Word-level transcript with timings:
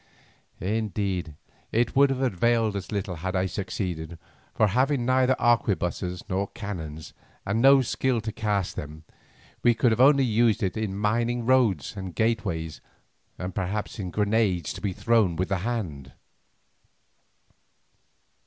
Indeed, 0.59 1.35
it 1.71 1.95
would 1.95 2.09
have 2.09 2.23
availed 2.23 2.75
us 2.75 2.91
little 2.91 3.17
had 3.17 3.35
I 3.35 3.45
succeeded, 3.45 4.17
for 4.51 4.65
having 4.69 5.05
neither 5.05 5.35
arquebusses 5.39 6.23
nor 6.27 6.47
cannons, 6.47 7.13
and 7.45 7.61
no 7.61 7.83
skill 7.83 8.19
to 8.21 8.31
cast 8.31 8.75
them, 8.75 9.03
we 9.61 9.75
could 9.75 9.99
only 9.99 10.23
have 10.25 10.33
used 10.33 10.63
it 10.63 10.75
in 10.75 10.97
mining 10.97 11.45
roads 11.45 11.95
and 11.95 12.15
gateways, 12.15 12.81
and, 13.37 13.53
perhaps, 13.53 13.99
in 13.99 14.09
grenades 14.09 14.73
to 14.73 14.81
be 14.81 14.91
thrown 14.91 15.35
with 15.35 15.49
the 15.49 15.59
hand. 15.59 16.13